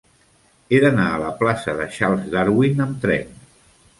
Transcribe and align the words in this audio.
He 0.75 0.79
d'anar 0.83 1.05
a 1.09 1.19
la 1.23 1.27
plaça 1.41 1.77
de 1.81 1.85
Charles 1.97 2.25
Darwin 2.37 2.83
amb 2.89 2.99
tren. 3.07 3.39